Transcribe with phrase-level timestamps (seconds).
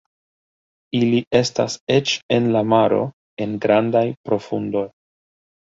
[0.99, 3.05] Ili estas eĉ en la maro
[3.47, 4.87] en grandaj profundoj.